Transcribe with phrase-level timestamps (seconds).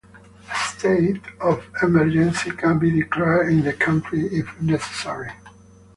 [0.51, 5.31] A state of emergency can be declared in the country if necessary.